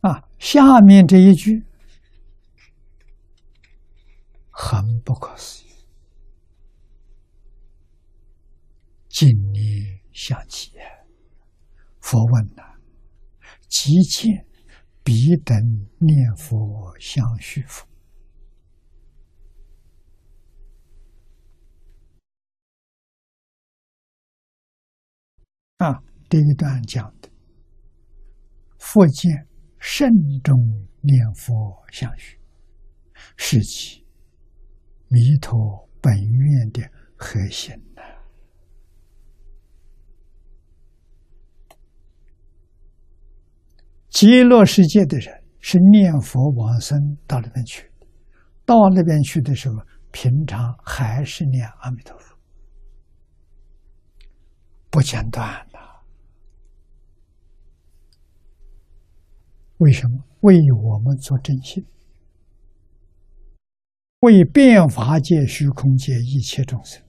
[0.00, 1.62] 啊，下面这一句
[4.50, 5.68] 很不可思议，
[9.08, 10.72] 今年相继，
[12.00, 12.62] 佛问呐，
[13.68, 14.46] 即见
[15.04, 15.54] 彼等
[15.98, 17.86] 念佛相续佛？
[25.76, 27.28] 啊，第一段讲的，
[28.78, 29.46] 佛见
[29.80, 30.08] 慎
[30.44, 30.56] 重
[31.00, 32.38] 念佛相续，
[33.36, 34.06] 是其
[35.08, 36.82] 弥陀本愿的
[37.16, 38.02] 核心呐。
[44.10, 47.90] 极乐世界的人是念佛往生到那边去，
[48.66, 49.76] 到那边去的时候，
[50.12, 52.36] 平常还是念阿弥陀佛，
[54.90, 55.66] 不间断。
[59.80, 61.82] 为什么为我们做正信，
[64.20, 67.02] 为变法界、虚空界一切众生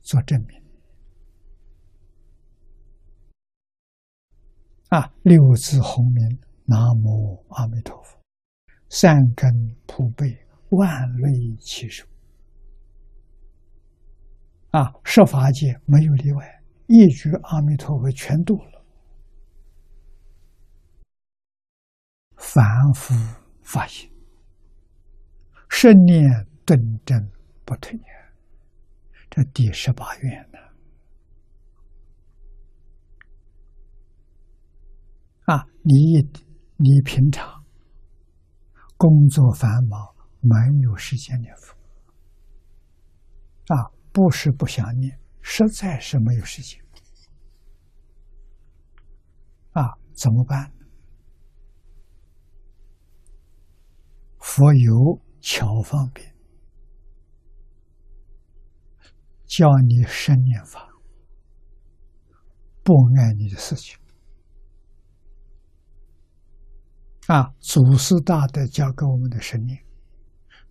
[0.00, 0.62] 做证明？
[4.90, 5.12] 啊！
[5.24, 8.16] 六字洪名，南无阿弥陀佛，
[8.88, 9.52] 善根
[9.88, 10.38] 普被，
[10.68, 12.06] 万类齐受。
[14.70, 14.94] 啊！
[15.02, 18.75] 设法界没有例外，一句阿弥陀佛全度了。
[22.46, 23.12] 反复
[23.60, 24.08] 发心，
[25.68, 27.28] 十念顿真
[27.64, 27.98] 不退，
[29.28, 30.58] 这第十八愿呢？
[35.46, 36.22] 啊，你
[36.76, 37.64] 你平常
[38.96, 41.74] 工作繁忙，没有时间念佛，
[43.74, 46.80] 啊，不是不想念，实在是没有时间，
[49.72, 50.72] 啊，怎么办？
[54.56, 56.34] 佛有巧方便，
[59.44, 60.88] 教你生念法，
[62.82, 63.98] 不碍你的事情。
[67.26, 69.84] 啊，祖师大德教给我们的生念，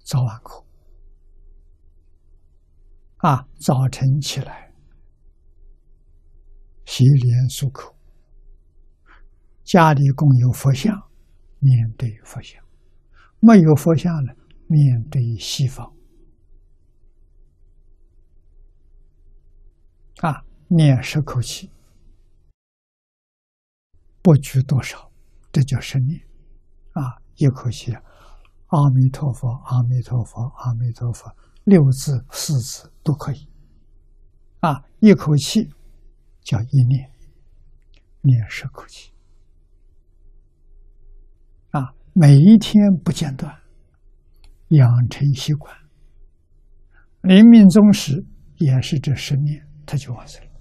[0.04, 0.66] 早晚课。
[3.18, 4.74] 啊，早晨起来，
[6.86, 7.96] 洗脸漱口，
[9.64, 11.08] 家里供有佛像，
[11.60, 12.65] 面对佛像。
[13.40, 14.36] 没有佛像了，
[14.68, 15.94] 面对西方，
[20.22, 21.70] 啊，念十口气，
[24.22, 25.12] 不拘多少，
[25.52, 26.20] 这叫生念，
[26.94, 27.96] 啊，一口气，
[28.68, 31.32] 阿弥陀佛，阿弥陀佛，阿弥陀佛，
[31.66, 33.48] 六字、四字都可以，
[34.62, 35.72] 啊，一口气
[36.42, 37.12] 叫一念，
[38.22, 39.15] 念十口气。
[42.18, 43.54] 每一天不间断，
[44.70, 45.76] 养成习惯。
[47.24, 50.52] 临命终时也是这十年，他就完成了。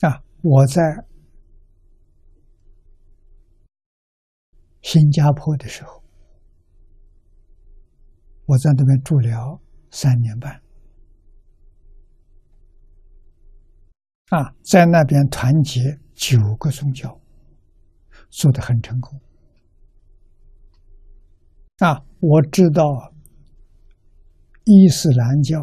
[0.00, 0.82] 啊，我在
[4.82, 6.02] 新加坡的时候，
[8.46, 9.60] 我在那边住了
[9.92, 10.60] 三年半。
[14.30, 17.20] 啊，在那边团结九个宗教，
[18.30, 19.20] 做的很成功。
[21.78, 23.12] 啊，我知道
[24.64, 25.58] 伊斯兰教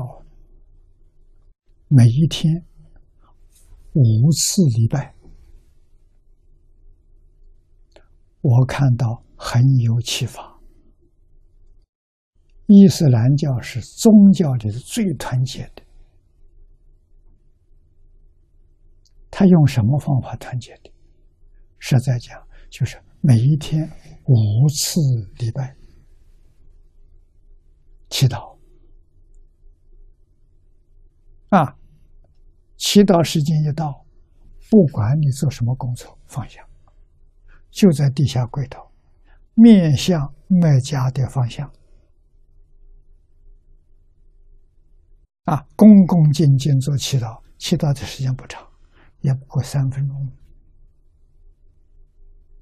[1.87, 2.65] 每一天
[3.93, 5.15] 五次礼拜，
[8.41, 10.59] 我看到很有启发。
[12.65, 15.86] 伊斯兰教是宗教里最团结的。
[19.39, 20.91] 他用什么方法团结的？
[21.77, 23.87] 实在讲，就是每一天
[24.25, 24.99] 五次
[25.35, 25.75] 礼拜
[28.09, 28.57] 祈祷
[31.49, 31.77] 啊，
[32.77, 34.03] 祈祷时间一到，
[34.71, 36.67] 不管你做什么工作，放下，
[37.69, 38.91] 就在地下跪倒，
[39.53, 41.71] 面向麦家的方向
[45.43, 48.66] 啊，恭恭敬敬做祈祷，祈祷的时间不长。
[49.27, 50.15] 也不过三分钟，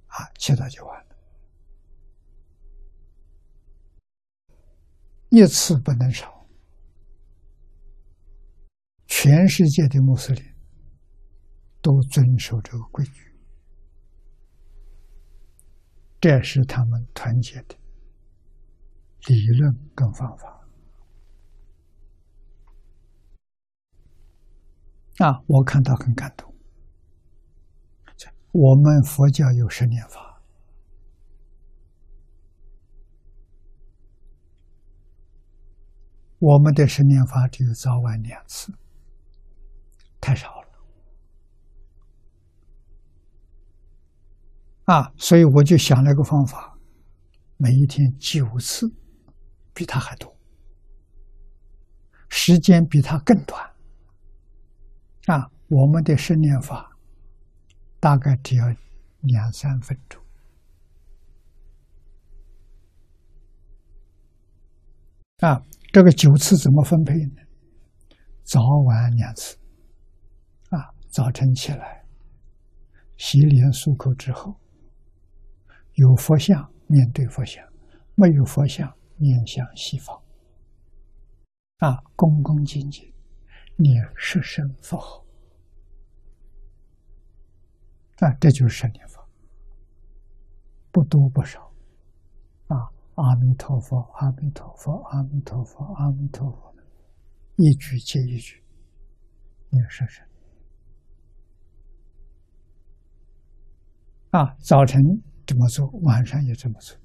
[0.07, 1.15] 啊，祈祷就完了，
[5.29, 6.43] 一次不能少。
[9.05, 10.43] 全世界的穆斯林
[11.83, 13.31] 都遵守这个规矩，
[16.19, 17.75] 这是他们团结的
[19.27, 20.67] 理论跟方法。
[25.19, 26.54] 啊，我看到很感动。
[28.57, 30.41] 我们佛教有十念法，
[36.39, 38.71] 我们的十念法只有早晚两次，
[40.21, 40.67] 太少了。
[44.85, 46.79] 啊，所以我就想了个方法，
[47.57, 48.87] 每一天九次，
[49.73, 50.33] 比他还多，
[52.29, 53.61] 时间比他更短。
[55.25, 56.94] 啊，我们的十念法。
[58.05, 58.63] 大概只要
[59.21, 60.23] 两三分钟
[65.39, 65.59] 啊！
[65.91, 67.41] 这个九次怎么分配呢？
[68.43, 69.57] 早晚两次
[70.69, 70.93] 啊！
[71.09, 72.05] 早晨起来
[73.17, 74.55] 洗脸漱口之后，
[75.93, 77.67] 有佛像面对佛像，
[78.13, 80.15] 没有佛像面向西方
[81.79, 83.11] 啊，恭恭敬敬
[83.77, 85.24] 念十声佛号。
[88.19, 89.27] 啊，这就是圣念法，
[90.89, 91.59] 不多不少，
[92.67, 92.77] 啊，
[93.15, 96.73] 阿弥陀佛，阿弥陀佛，阿弥陀佛，阿弥陀佛，
[97.57, 98.63] 一句接一句，
[99.69, 100.25] 念声声。
[104.31, 105.01] 啊，早晨
[105.45, 106.97] 这么做，晚上也这么做。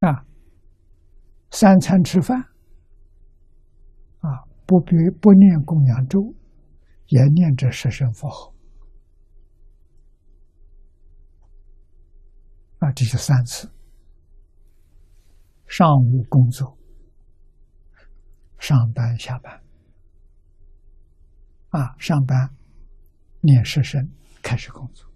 [0.00, 0.24] 啊，
[1.50, 2.40] 三餐吃饭，
[4.20, 4.28] 啊，
[4.66, 6.34] 不必不念供养咒，
[7.08, 8.53] 也念这十声佛号。
[12.84, 13.66] 啊，这是三次。
[15.66, 16.76] 上午工作，
[18.58, 19.64] 上班下班，
[21.70, 22.54] 啊，上班
[23.40, 24.06] 念十声
[24.42, 25.10] 开始工作，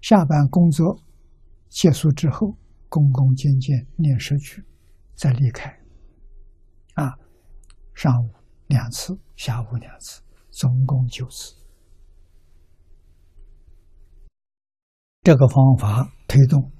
[0.00, 1.02] 下班工作
[1.68, 2.56] 结束之后，
[2.88, 4.64] 恭恭敬敬念十句，
[5.16, 5.68] 再离开。
[6.94, 7.18] 啊，
[7.94, 8.30] 上午
[8.68, 11.56] 两次，下午两次，总共九次。
[15.24, 16.70] 这个方法推动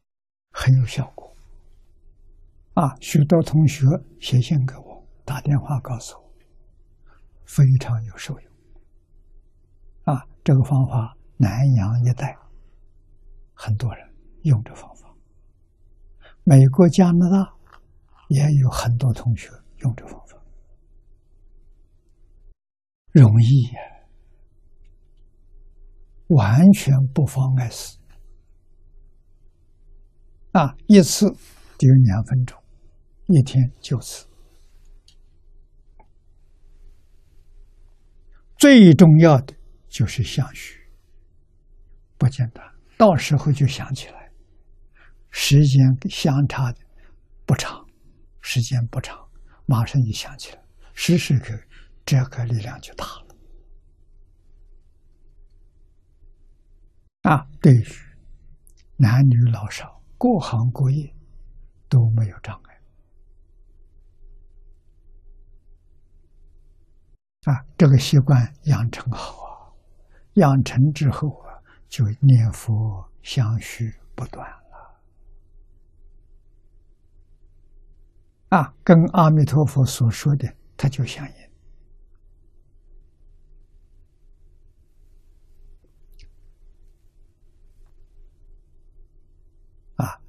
[0.53, 1.35] 很有效果，
[2.75, 3.87] 啊，许多同学
[4.21, 6.31] 写信给我，打电话告诉我，
[7.47, 8.53] 非常有受用。
[10.05, 12.37] 啊，这个方法南洋一带
[13.55, 15.13] 很多人用这方法，
[16.45, 17.55] 美国、加拿大
[18.29, 19.49] 也有很多同学
[19.79, 20.37] 用这方法，
[23.13, 23.81] 容易呀，
[26.29, 27.98] 完全不妨碍事。
[30.53, 31.27] 啊，一次
[31.79, 32.59] 只有两分钟，
[33.27, 34.27] 一天九次。
[38.57, 39.55] 最重要的
[39.89, 40.91] 就是相续，
[42.17, 42.65] 不简单。
[42.97, 44.33] 到时候就想起来，
[45.31, 46.81] 时间相差的
[47.47, 47.87] 不长，
[48.41, 49.29] 时间不长，
[49.67, 50.63] 马上就想起来，
[50.95, 51.57] 时时刻
[52.05, 53.37] 这个力量就大了。
[57.23, 57.87] 啊，对于
[58.97, 59.98] 男女老少。
[60.19, 61.15] 各行各业
[61.89, 62.75] 都没有障碍
[67.45, 67.65] 啊！
[67.79, 69.73] 这个习惯养成好啊，
[70.35, 75.01] 养成之后啊，就念佛相续不断了
[78.49, 78.75] 啊！
[78.83, 81.48] 跟阿弥陀佛所说的，他就相应。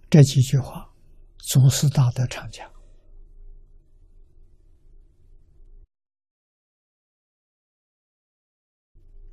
[0.10, 0.92] 这几句话，
[1.38, 2.68] 祖师大德常讲：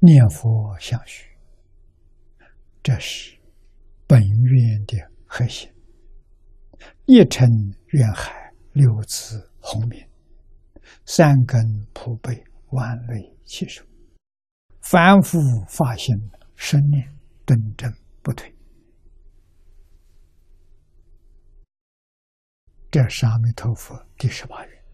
[0.00, 1.30] 念佛相续，
[2.83, 3.38] 这是
[4.06, 5.73] 本愿的核心。
[7.06, 7.49] 一尘
[7.92, 10.06] 愿海，六字洪名，
[11.06, 11.59] 三根
[11.95, 13.83] 普被，万类齐受。
[14.83, 16.14] 凡夫发心，
[16.54, 17.16] 生念
[17.47, 17.90] 顿正
[18.23, 18.56] 不退。
[22.97, 24.85] 这是阿弥陀佛第十八愿，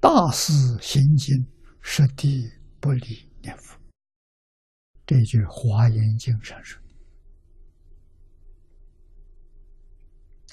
[0.00, 1.46] 大事行经，
[1.82, 3.78] 实地不离念佛。
[5.04, 6.80] 这句华严经上说：“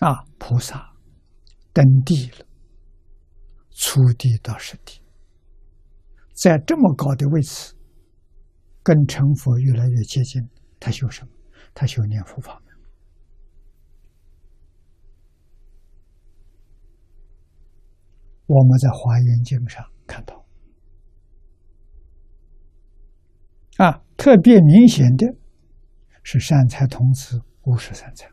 [0.06, 0.94] 啊，菩萨
[1.72, 2.46] 登地了，
[3.70, 5.02] 初地到实地，
[6.34, 7.74] 在这么高的位置，
[8.84, 10.46] 跟成佛越来越接近。
[10.82, 11.32] 他修什么？
[11.74, 12.62] 他修念佛法。”
[18.48, 20.46] 我们在《华严经》上看到，
[23.78, 25.26] 啊，特别明显的
[26.22, 28.30] 是善财童子五十三参，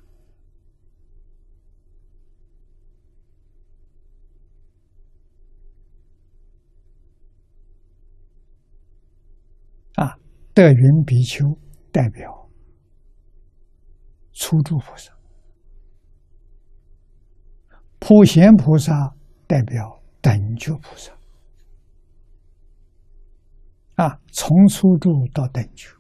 [9.95, 10.19] 啊，
[10.53, 11.59] 德云比丘
[11.91, 12.51] 代表
[14.33, 15.11] 初住菩萨，
[17.99, 19.17] 普贤菩萨
[19.47, 21.13] 代表等觉菩萨。
[23.97, 25.91] 啊，从初住到等觉，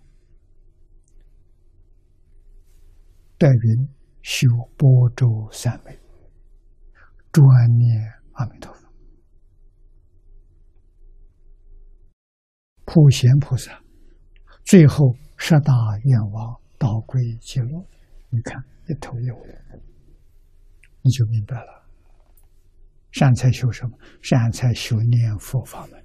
[3.36, 3.88] 德云
[4.22, 4.48] 修
[4.78, 5.98] 波州三昧，
[7.30, 8.88] 专念阿弥陀佛。
[12.86, 13.82] 普贤菩萨，
[14.64, 15.74] 最后十大
[16.04, 17.86] 愿望导归极乐，
[18.30, 19.58] 你看一头一尾，
[21.02, 21.81] 你就明白了。
[23.12, 23.96] 善财修什么？
[24.22, 26.01] 善财修念佛法门。